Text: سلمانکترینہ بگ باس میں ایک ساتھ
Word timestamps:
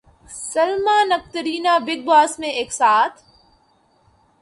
سلمانکترینہ 0.29 1.77
بگ 1.85 2.05
باس 2.05 2.37
میں 2.39 2.49
ایک 2.49 2.73
ساتھ 2.73 3.21